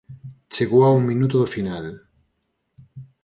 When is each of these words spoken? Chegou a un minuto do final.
Chegou 0.53 0.83
a 0.85 0.95
un 0.99 1.03
minuto 1.11 1.35
do 1.41 1.51
final. 1.55 1.85